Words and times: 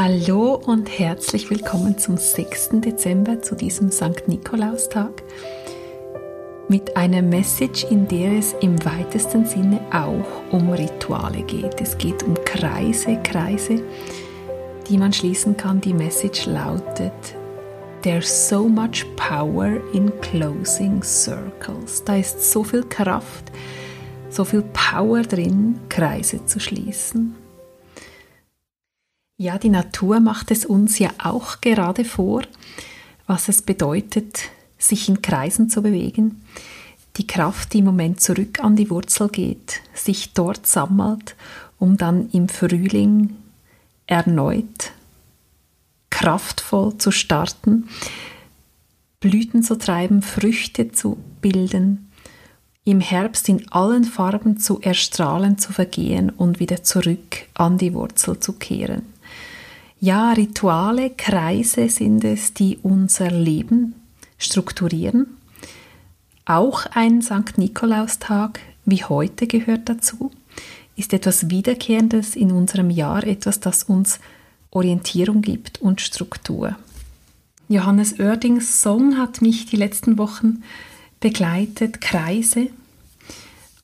Hallo 0.00 0.54
und 0.54 0.96
herzlich 0.96 1.50
willkommen 1.50 1.98
zum 1.98 2.18
6. 2.18 2.68
Dezember 2.74 3.42
zu 3.42 3.56
diesem 3.56 3.90
St. 3.90 4.28
Nikolaustag 4.28 5.24
mit 6.68 6.96
einer 6.96 7.20
Message, 7.20 7.82
in 7.82 8.06
der 8.06 8.38
es 8.38 8.52
im 8.60 8.76
weitesten 8.84 9.44
Sinne 9.44 9.80
auch 9.90 10.52
um 10.52 10.70
Rituale 10.70 11.42
geht. 11.42 11.80
Es 11.80 11.98
geht 11.98 12.22
um 12.22 12.36
Kreise, 12.44 13.18
Kreise, 13.24 13.82
die 14.88 14.98
man 14.98 15.12
schließen 15.12 15.56
kann. 15.56 15.80
Die 15.80 15.94
Message 15.94 16.46
lautet, 16.46 17.34
There's 18.02 18.48
so 18.48 18.68
much 18.68 19.04
power 19.16 19.80
in 19.92 20.12
closing 20.20 21.02
circles. 21.02 22.04
Da 22.04 22.18
ist 22.18 22.52
so 22.52 22.62
viel 22.62 22.84
Kraft, 22.84 23.50
so 24.30 24.44
viel 24.44 24.62
Power 24.72 25.22
drin, 25.22 25.80
Kreise 25.88 26.46
zu 26.46 26.60
schließen. 26.60 27.34
Ja, 29.40 29.56
die 29.56 29.68
Natur 29.68 30.18
macht 30.18 30.50
es 30.50 30.66
uns 30.66 30.98
ja 30.98 31.10
auch 31.22 31.60
gerade 31.60 32.04
vor, 32.04 32.42
was 33.28 33.48
es 33.48 33.62
bedeutet, 33.62 34.40
sich 34.78 35.08
in 35.08 35.22
Kreisen 35.22 35.70
zu 35.70 35.80
bewegen. 35.80 36.42
Die 37.16 37.26
Kraft, 37.26 37.72
die 37.72 37.78
im 37.78 37.84
Moment 37.84 38.20
zurück 38.20 38.58
an 38.58 38.74
die 38.74 38.90
Wurzel 38.90 39.28
geht, 39.28 39.80
sich 39.94 40.32
dort 40.32 40.66
sammelt, 40.66 41.36
um 41.78 41.96
dann 41.96 42.28
im 42.30 42.48
Frühling 42.48 43.36
erneut 44.06 44.92
kraftvoll 46.10 46.98
zu 46.98 47.12
starten, 47.12 47.88
Blüten 49.20 49.62
zu 49.62 49.78
treiben, 49.78 50.20
Früchte 50.20 50.90
zu 50.90 51.16
bilden, 51.40 52.10
im 52.82 53.00
Herbst 53.00 53.48
in 53.48 53.70
allen 53.70 54.02
Farben 54.02 54.58
zu 54.58 54.80
erstrahlen, 54.80 55.58
zu 55.58 55.72
vergehen 55.72 56.30
und 56.30 56.58
wieder 56.58 56.82
zurück 56.82 57.46
an 57.54 57.78
die 57.78 57.94
Wurzel 57.94 58.40
zu 58.40 58.54
kehren. 58.54 59.17
Ja, 60.00 60.30
Rituale, 60.30 61.10
Kreise 61.10 61.88
sind 61.88 62.22
es, 62.22 62.54
die 62.54 62.78
unser 62.84 63.32
Leben 63.32 63.96
strukturieren. 64.38 65.26
Auch 66.44 66.86
ein 66.86 67.20
St. 67.20 67.58
Nikolaustag 67.58 68.60
wie 68.84 69.02
heute 69.02 69.48
gehört 69.48 69.88
dazu, 69.88 70.30
ist 70.94 71.12
etwas 71.12 71.50
Wiederkehrendes 71.50 72.36
in 72.36 72.52
unserem 72.52 72.90
Jahr, 72.90 73.26
etwas, 73.26 73.58
das 73.58 73.82
uns 73.82 74.20
Orientierung 74.70 75.42
gibt 75.42 75.82
und 75.82 76.00
Struktur. 76.00 76.76
Johannes 77.68 78.20
Oerdings 78.20 78.80
Song 78.80 79.18
hat 79.18 79.42
mich 79.42 79.66
die 79.66 79.76
letzten 79.76 80.16
Wochen 80.16 80.62
begleitet, 81.18 82.00
Kreise. 82.00 82.68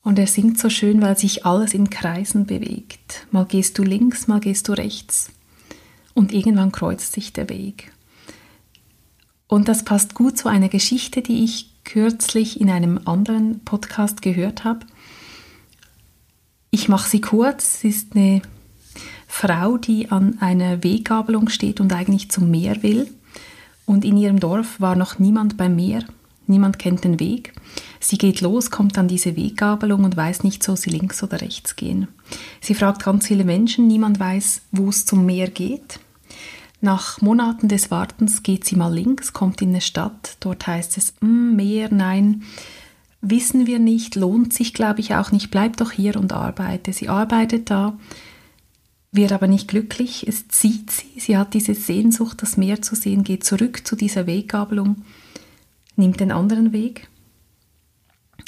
Und 0.05 0.20
er 0.20 0.29
singt 0.29 0.61
so 0.61 0.70
schön, 0.70 1.03
weil 1.03 1.19
sich 1.19 1.45
alles 1.45 1.75
in 1.75 1.91
Kreisen 1.91 2.47
bewegt. 2.47 3.27
Mal 3.33 3.47
gehst 3.47 3.79
du 3.79 3.83
links, 3.83 4.29
mal 4.29 4.39
gehst 4.39 4.69
du 4.69 4.75
rechts 4.75 5.31
und 6.15 6.33
irgendwann 6.33 6.73
kreuzt 6.73 7.12
sich 7.12 7.33
der 7.33 7.48
Weg. 7.48 7.93
Und 9.47 9.69
das 9.69 9.84
passt 9.84 10.15
gut 10.15 10.39
zu 10.39 10.48
einer 10.48 10.69
Geschichte, 10.69 11.23
die 11.23 11.45
ich 11.45 11.70
kürzlich 11.84 12.61
in 12.61 12.70
einem 12.70 13.01
anderen 13.05 13.61
Podcast 13.61 14.23
gehört 14.23 14.65
habe. 14.65 14.87
Ich 16.70 16.89
mache 16.89 17.09
sie 17.09 17.20
kurz. 17.20 17.81
Sie 17.81 17.89
ist 17.89 18.17
eine 18.17 18.42
Frau, 19.29 19.77
die 19.77 20.11
an 20.11 20.39
einer 20.41 20.83
Weggabelung 20.83 21.48
steht 21.48 21.81
und 21.81 21.92
eigentlich 21.92 22.31
zum 22.31 22.51
Meer 22.51 22.83
will. 22.83 23.09
Und 23.87 24.05
in 24.05 24.17
ihrem 24.17 24.41
Dorf 24.41 24.81
war 24.81 24.97
noch 24.97 25.19
niemand 25.19 25.57
beim 25.57 25.77
Meer. 25.77 26.05
Niemand 26.47 26.79
kennt 26.79 27.05
den 27.05 27.20
Weg. 27.20 27.53
Sie 28.01 28.19
geht 28.19 28.41
los, 28.41 28.70
kommt 28.70 28.98
an 28.98 29.09
diese 29.09 29.37
Weggabelung 29.37 30.05
und 30.05 30.17
weiß 30.17 30.42
nicht, 30.42 30.62
soll 30.62 30.77
sie 30.77 30.91
links 30.91 31.23
oder 31.23 31.41
rechts 31.41 31.77
gehen. 31.77 32.09
Sie 32.61 32.75
fragt 32.75 33.03
ganz 33.03 33.27
viele 33.27 33.45
Menschen, 33.45 33.87
niemand 33.87 34.20
weiß, 34.20 34.62
wo 34.73 34.89
es 34.89 35.07
zum 35.07 35.25
Meer 35.25 35.48
geht. 35.48 36.01
Nach 36.84 37.22
Monaten 37.22 37.68
des 37.68 37.90
Wartens 37.90 38.42
geht 38.42 38.67
sie 38.67 38.77
mal 38.77 38.92
links, 38.92 39.33
kommt 39.33 39.62
in 39.62 39.70
eine 39.70 39.80
Stadt. 39.80 40.36
Dort 40.40 40.67
heißt 40.67 40.98
es, 40.98 41.14
mm, 41.22 41.56
mehr, 41.56 41.89
nein, 41.90 42.42
wissen 43.22 43.67
wir 43.67 43.78
nicht, 43.78 44.17
lohnt 44.17 44.52
sich, 44.52 44.74
glaube 44.74 45.00
ich, 45.00 45.14
auch 45.14 45.33
nicht, 45.33 45.50
bleib 45.50 45.78
doch 45.78 45.92
hier 45.92 46.17
und 46.17 46.34
arbeite. 46.34 46.92
Sie 46.92 47.08
arbeitet 47.08 47.70
da, 47.70 47.96
wird 49.12 49.33
aber 49.33 49.46
nicht 49.46 49.67
glücklich, 49.67 50.28
es 50.28 50.46
zieht 50.48 50.90
sie, 50.90 51.18
sie 51.18 51.39
hat 51.39 51.55
diese 51.55 51.74
Sehnsucht, 51.74 52.42
das 52.42 52.58
Meer 52.58 52.83
zu 52.83 52.94
sehen, 52.96 53.24
geht 53.24 53.44
zurück 53.44 53.86
zu 53.86 53.96
dieser 53.96 54.27
Weggabelung, 54.27 54.96
nimmt 55.96 56.20
den 56.20 56.33
anderen 56.33 56.74
Weg. 56.74 57.08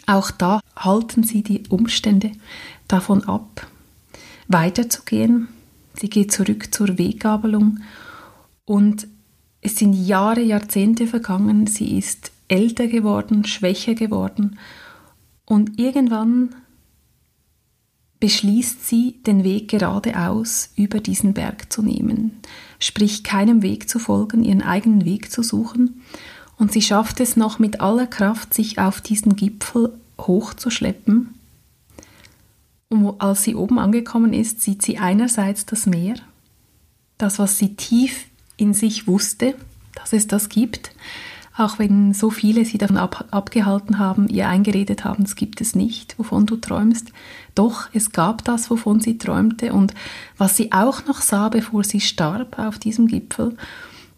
Auch 0.05 0.31
da 0.31 0.61
halten 0.77 1.23
sie 1.23 1.43
die 1.43 1.63
Umstände 1.71 2.33
davon 2.87 3.25
ab, 3.25 3.67
weiterzugehen. 4.47 5.49
Sie 5.95 6.11
geht 6.11 6.33
zurück 6.33 6.75
zur 6.75 6.99
Weggabelung 6.99 7.79
und 8.67 9.09
es 9.63 9.77
sind 9.77 9.95
Jahre, 9.95 10.43
Jahrzehnte 10.43 11.07
vergangen, 11.07 11.67
sie 11.67 11.97
ist 11.97 12.31
älter 12.49 12.87
geworden, 12.87 13.45
schwächer 13.45 13.95
geworden. 13.95 14.59
Und 15.47 15.79
irgendwann 15.79 16.55
beschließt 18.21 18.87
sie, 18.87 19.21
den 19.27 19.45
Weg 19.45 19.69
geradeaus 19.69 20.71
über 20.77 21.01
diesen 21.01 21.33
Berg 21.35 21.73
zu 21.73 21.83
nehmen, 21.83 22.33
sprich 22.79 23.25
keinem 23.25 23.63
Weg 23.63 23.89
zu 23.89 23.99
folgen, 23.99 24.45
ihren 24.45 24.63
eigenen 24.63 25.05
Weg 25.05 25.31
zu 25.31 25.43
suchen. 25.43 26.03
Und 26.59 26.73
sie 26.73 26.83
schafft 26.83 27.21
es 27.21 27.37
noch 27.37 27.59
mit 27.59 27.81
aller 27.81 28.07
Kraft, 28.07 28.55
sich 28.55 28.79
auf 28.79 29.01
diesen 29.01 29.37
Gipfel 29.37 29.93
hochzuschleppen. 30.19 31.35
Und 32.89 33.21
als 33.21 33.43
sie 33.43 33.55
oben 33.55 33.79
angekommen 33.79 34.33
ist, 34.33 34.63
sieht 34.63 34.83
sie 34.83 34.99
einerseits 34.99 35.67
das 35.67 35.87
Meer, 35.87 36.17
das, 37.19 37.39
was 37.39 37.59
sie 37.59 37.75
tief 37.75 38.27
in 38.57 38.75
sich 38.75 39.07
wusste, 39.07 39.55
dass 39.95 40.13
es 40.13 40.27
das 40.27 40.49
gibt, 40.49 40.93
auch 41.57 41.79
wenn 41.79 42.13
so 42.13 42.29
viele 42.31 42.65
sie 42.67 42.77
davon 42.77 42.99
ab, 42.99 43.27
abgehalten 43.31 43.99
haben, 43.99 44.29
ihr 44.29 44.49
eingeredet 44.49 45.05
haben, 45.05 45.25
es 45.25 45.37
gibt 45.37 45.63
es 45.63 45.75
nicht, 45.75 46.19
wovon 46.19 46.45
du 46.45 46.57
träumst. 46.57 47.13
Doch, 47.55 47.89
es 47.95 48.13
gab 48.13 48.45
das, 48.45 48.71
wovon 48.71 49.01
sie 49.01 49.17
träumte 49.17 49.73
und 49.73 49.95
was 50.37 50.57
sie 50.57 50.73
auch 50.73 51.07
noch 51.07 51.23
sah, 51.23 51.49
bevor 51.49 51.83
sie 51.83 52.01
starb 52.01 52.59
auf 52.59 52.79
diesem 52.79 53.07
Gipfel, 53.07 53.57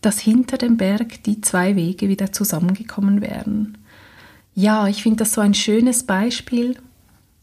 dass 0.01 0.19
hinter 0.19 0.59
dem 0.59 0.77
Berg 0.77 1.23
die 1.25 1.41
zwei 1.41 1.77
Wege 1.77 2.09
wieder 2.09 2.33
zusammengekommen 2.33 3.21
wären. 3.21 3.79
Ja, 4.55 4.89
ich 4.89 5.05
finde 5.05 5.19
das 5.19 5.35
so 5.35 5.41
ein 5.41 5.55
schönes 5.55 6.03
Beispiel. 6.03 6.77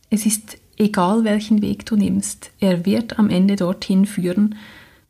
Es 0.10 0.26
ist 0.26 0.58
egal, 0.78 1.24
welchen 1.24 1.62
Weg 1.62 1.86
du 1.86 1.96
nimmst, 1.96 2.52
er 2.60 2.86
wird 2.86 3.18
am 3.18 3.30
Ende 3.30 3.56
dorthin 3.56 4.06
führen, 4.06 4.56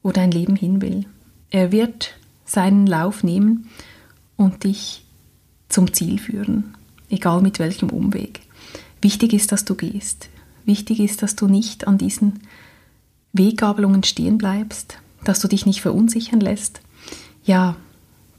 wo 0.04 0.12
dein 0.12 0.30
Leben 0.30 0.56
hin 0.56 0.82
will. 0.82 1.06
Er 1.56 1.72
wird 1.72 2.18
seinen 2.44 2.86
Lauf 2.86 3.24
nehmen 3.24 3.70
und 4.36 4.66
dich 4.66 5.06
zum 5.70 5.94
Ziel 5.94 6.20
führen, 6.20 6.76
egal 7.10 7.42
mit 7.42 7.60
welchem 7.60 7.92
Umweg. 7.92 8.42
Wichtig 9.02 9.32
ist, 9.32 9.54
dass 9.54 9.64
du 9.64 9.76
gehst. 9.76 10.28
Wichtig 10.66 11.00
ist, 11.00 11.24
dass 11.24 11.38
du 11.38 11.48
nicht 11.48 11.88
an 11.88 11.98
diesen 11.98 12.42
Weggabelungen 13.32 14.04
stehen 14.04 14.38
bleibst, 14.38 14.98
dass 15.24 15.40
du 15.40 15.48
dich 15.48 15.66
nicht 15.66 15.80
verunsichern 15.80 16.42
lässt. 16.42 16.82
Ja, 17.46 17.78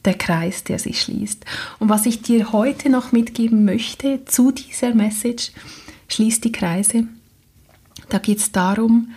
der 0.05 0.19
Kreis, 0.19 0.63
der 0.65 0.79
sich 0.79 1.01
schließt. 1.01 1.43
Und 1.79 1.89
was 1.89 2.05
ich 2.05 2.21
dir 2.21 2.53
heute 2.53 2.91
noch 2.91 3.13
mitgeben 3.13 3.65
möchte 3.65 4.27
zu 4.27 4.53
dieser 4.53 4.95
Message, 4.95 5.53
schließt 6.09 6.45
die 6.45 6.53
Kreise. 6.53 7.05
Da 8.11 8.19
geht 8.19 8.41
es 8.41 8.53
darum, 8.53 9.09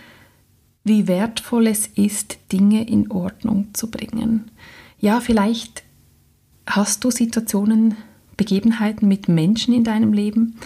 wie 0.84 1.06
wertvoll 1.06 1.66
es 1.66 1.86
ist, 1.86 2.38
Dinge 2.52 2.88
in 2.88 3.10
Ordnung 3.10 3.68
zu 3.74 3.90
bringen. 3.90 4.50
Ja, 4.98 5.20
vielleicht 5.20 5.82
hast 6.66 7.04
du 7.04 7.10
Situationen, 7.10 7.96
Begebenheiten 8.36 9.06
mit 9.06 9.28
Menschen 9.28 9.74
in 9.74 9.84
deinem 9.84 10.12
Leben, 10.12 10.56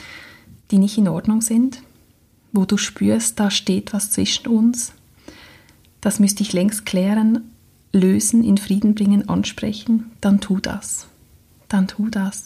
die 0.71 0.79
nicht 0.79 0.97
in 0.97 1.09
Ordnung 1.09 1.41
sind, 1.41 1.83
wo 2.53 2.65
du 2.65 2.77
spürst, 2.77 3.41
da 3.41 3.51
steht 3.51 3.93
was 3.93 4.11
zwischen 4.11 4.47
uns. 4.47 4.93
Das 6.01 6.21
müsste 6.21 6.43
ich 6.43 6.53
längst 6.53 6.87
klären, 6.87 7.51
lösen, 7.93 8.45
in 8.45 8.59
Frieden 8.59 8.95
bringen, 8.95 9.29
ansprechen, 9.29 10.13
dann 10.21 10.41
tu 10.41 10.61
das. 10.61 11.09
Dann 11.69 11.89
tu 11.89 12.09
das. 12.09 12.45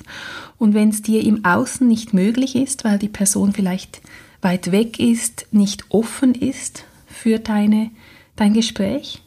Und 0.57 0.75
wenn 0.75 0.91
es 0.91 1.03
dir 1.03 1.23
im 1.23 1.45
Außen 1.45 1.87
nicht 1.87 2.15
möglich 2.15 2.55
ist, 2.55 2.85
weil 2.85 2.99
die 2.99 3.09
Person 3.09 3.53
vielleicht 3.53 4.01
weit 4.41 4.71
weg 4.71 4.99
ist, 4.99 5.47
nicht 5.51 5.85
offen 5.91 6.35
ist, 6.35 6.85
für 7.19 7.39
deine, 7.39 7.91
dein 8.37 8.55
Gespräch 8.55 9.21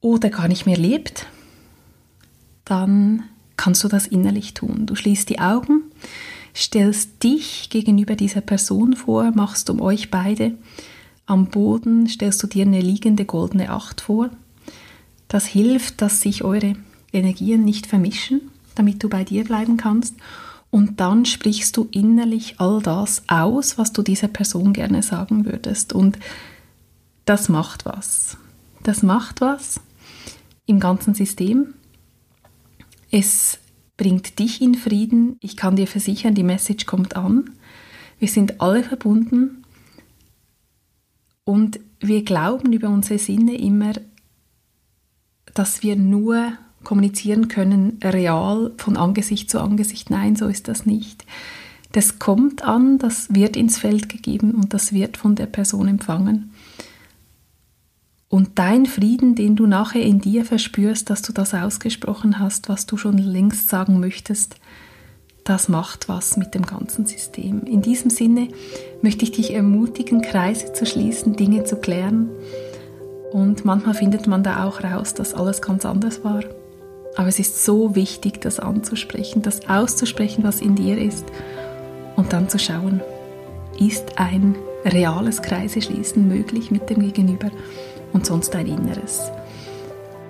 oder 0.00 0.30
gar 0.30 0.48
nicht 0.48 0.64
mehr 0.66 0.78
lebt, 0.78 1.26
dann 2.64 3.24
kannst 3.56 3.84
du 3.84 3.88
das 3.88 4.06
innerlich 4.06 4.54
tun. 4.54 4.86
Du 4.86 4.94
schließt 4.94 5.28
die 5.28 5.38
Augen, 5.38 5.82
stellst 6.54 7.22
dich 7.22 7.68
gegenüber 7.70 8.16
dieser 8.16 8.40
Person 8.40 8.96
vor, 8.96 9.32
machst 9.32 9.68
um 9.68 9.80
euch 9.80 10.10
beide 10.10 10.54
am 11.26 11.46
Boden, 11.46 12.08
stellst 12.08 12.42
du 12.42 12.46
dir 12.46 12.64
eine 12.64 12.80
liegende 12.80 13.24
goldene 13.24 13.70
Acht 13.70 14.00
vor. 14.00 14.30
Das 15.28 15.44
hilft, 15.44 16.00
dass 16.00 16.22
sich 16.22 16.42
eure 16.42 16.74
Energien 17.12 17.64
nicht 17.64 17.86
vermischen, 17.86 18.40
damit 18.74 19.02
du 19.02 19.08
bei 19.08 19.24
dir 19.24 19.44
bleiben 19.44 19.76
kannst. 19.76 20.14
Und 20.70 21.00
dann 21.00 21.24
sprichst 21.24 21.76
du 21.76 21.88
innerlich 21.90 22.56
all 22.58 22.82
das 22.82 23.22
aus, 23.28 23.78
was 23.78 23.92
du 23.92 24.02
dieser 24.02 24.28
Person 24.28 24.72
gerne 24.72 25.02
sagen 25.02 25.46
würdest. 25.46 25.92
Und 25.92 26.18
das 27.24 27.48
macht 27.48 27.84
was. 27.84 28.36
das 28.82 29.02
macht 29.02 29.40
was 29.40 29.80
im 30.66 30.80
ganzen 30.80 31.14
System. 31.14 31.74
Es 33.10 33.58
bringt 33.96 34.38
dich 34.38 34.60
in 34.60 34.74
Frieden. 34.74 35.36
Ich 35.40 35.56
kann 35.56 35.76
dir 35.76 35.86
versichern, 35.86 36.34
die 36.34 36.42
Message 36.42 36.86
kommt 36.86 37.16
an. 37.16 37.50
Wir 38.18 38.28
sind 38.28 38.60
alle 38.60 38.82
verbunden 38.82 39.64
und 41.44 41.80
wir 42.00 42.24
glauben 42.24 42.72
über 42.72 42.88
unsere 42.88 43.18
Sinne 43.18 43.56
immer, 43.56 43.92
dass 45.54 45.82
wir 45.82 45.96
nur 45.96 46.52
kommunizieren 46.86 47.48
können, 47.48 47.98
real 48.02 48.70
von 48.76 48.96
Angesicht 48.96 49.50
zu 49.50 49.60
Angesicht. 49.60 50.08
Nein, 50.08 50.36
so 50.36 50.46
ist 50.46 50.68
das 50.68 50.86
nicht. 50.86 51.26
Das 51.90 52.20
kommt 52.20 52.62
an, 52.62 52.98
das 52.98 53.34
wird 53.34 53.56
ins 53.56 53.76
Feld 53.76 54.08
gegeben 54.08 54.52
und 54.52 54.72
das 54.72 54.92
wird 54.92 55.16
von 55.16 55.34
der 55.34 55.46
Person 55.46 55.88
empfangen. 55.88 56.52
Und 58.28 58.60
dein 58.60 58.86
Frieden, 58.86 59.34
den 59.34 59.56
du 59.56 59.66
nachher 59.66 60.02
in 60.02 60.20
dir 60.20 60.44
verspürst, 60.44 61.10
dass 61.10 61.22
du 61.22 61.32
das 61.32 61.54
ausgesprochen 61.54 62.38
hast, 62.38 62.68
was 62.68 62.86
du 62.86 62.96
schon 62.96 63.18
längst 63.18 63.68
sagen 63.68 63.98
möchtest, 63.98 64.56
das 65.42 65.68
macht 65.68 66.08
was 66.08 66.36
mit 66.36 66.54
dem 66.54 66.66
ganzen 66.66 67.04
System. 67.04 67.62
In 67.64 67.82
diesem 67.82 68.10
Sinne 68.10 68.48
möchte 69.02 69.24
ich 69.24 69.32
dich 69.32 69.52
ermutigen, 69.54 70.22
Kreise 70.22 70.72
zu 70.72 70.86
schließen, 70.86 71.34
Dinge 71.34 71.64
zu 71.64 71.76
klären. 71.76 72.28
Und 73.32 73.64
manchmal 73.64 73.94
findet 73.94 74.28
man 74.28 74.44
da 74.44 74.64
auch 74.64 74.84
raus, 74.84 75.14
dass 75.14 75.34
alles 75.34 75.60
ganz 75.60 75.84
anders 75.84 76.22
war. 76.22 76.44
Aber 77.16 77.28
es 77.28 77.38
ist 77.38 77.64
so 77.64 77.94
wichtig, 77.94 78.40
das 78.42 78.60
anzusprechen, 78.60 79.42
das 79.42 79.68
auszusprechen, 79.68 80.44
was 80.44 80.60
in 80.60 80.74
dir 80.74 80.98
ist. 80.98 81.24
Und 82.14 82.32
dann 82.32 82.48
zu 82.48 82.58
schauen, 82.58 83.00
ist 83.78 84.18
ein 84.18 84.54
reales 84.84 85.42
Kreiseschließen 85.42 86.26
möglich 86.26 86.70
mit 86.70 86.88
dem 86.90 87.00
Gegenüber 87.00 87.50
und 88.12 88.26
sonst 88.26 88.54
ein 88.54 88.66
Inneres. 88.66 89.30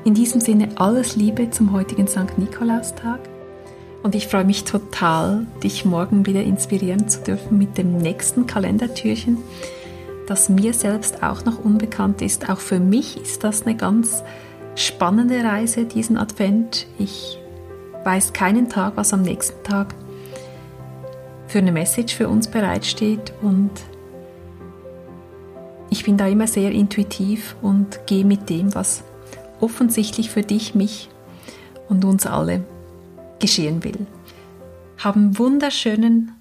In 0.05 0.15
diesem 0.15 0.41
Sinne 0.41 0.69
alles 0.77 1.17
Liebe 1.17 1.51
zum 1.51 1.73
heutigen 1.73 2.07
St. 2.07 2.39
Nikolaustag. 2.39 3.21
Und 4.03 4.15
ich 4.15 4.29
freue 4.29 4.45
mich 4.45 4.63
total, 4.63 5.47
dich 5.65 5.85
morgen 5.85 6.27
wieder 6.27 6.43
inspirieren 6.43 7.09
zu 7.09 7.21
dürfen 7.23 7.59
mit 7.59 7.77
dem 7.77 7.99
nächsten 7.99 8.47
Kalendertürchen, 8.47 9.39
das 10.29 10.49
mir 10.49 10.75
selbst 10.75 11.25
auch 11.25 11.45
noch 11.45 11.59
unbekannt 11.65 12.23
ist. 12.23 12.49
Auch 12.49 12.61
für 12.61 12.79
mich 12.79 13.21
ist 13.21 13.43
das 13.43 13.67
eine 13.67 13.77
ganz 13.77 14.23
spannende 14.77 15.43
Reise, 15.43 15.87
diesen 15.87 16.17
Advent. 16.17 16.87
Ich 16.99 17.39
weiß 18.05 18.33
keinen 18.33 18.69
Tag, 18.69 18.93
was 18.97 19.13
am 19.13 19.23
nächsten 19.23 19.63
Tag 19.65 19.95
für 21.49 21.59
eine 21.59 21.73
Message 21.73 22.15
für 22.15 22.29
uns 22.29 22.49
bereitsteht 22.49 23.33
und 23.43 23.71
ich 25.89 26.05
bin 26.05 26.17
da 26.17 26.27
immer 26.27 26.47
sehr 26.47 26.73
intuitiv 26.73 27.57
und 27.63 28.07
gehe 28.07 28.25
mit 28.25 28.51
dem, 28.51 28.75
was 28.75 29.03
offensichtlich 29.61 30.31
für 30.31 30.43
dich, 30.43 30.75
mich 30.75 31.09
und 31.89 32.05
uns 32.05 32.27
alle 32.27 32.65
geschehen 33.39 33.83
will. 33.85 34.07
Haben 34.99 35.39
wunderschönen 35.39 36.33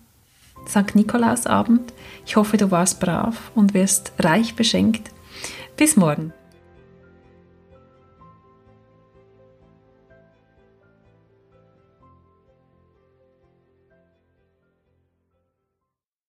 St. 0.67 0.95
Nikolausabend. 0.95 1.93
Ich 2.25 2.35
hoffe, 2.35 2.57
du 2.57 2.71
warst 2.71 2.99
brav 2.99 3.51
und 3.53 3.73
wirst 3.73 4.13
reich 4.19 4.55
beschenkt. 4.55 5.11
Bis 5.77 5.95
morgen. 5.95 6.33